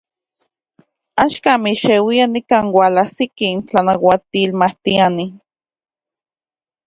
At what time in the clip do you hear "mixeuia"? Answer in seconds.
1.65-2.25